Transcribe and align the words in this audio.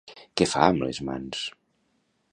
Què 0.39 0.47
fa 0.53 0.63
amb 0.69 0.81
les 0.87 1.03
mans? 1.11 1.45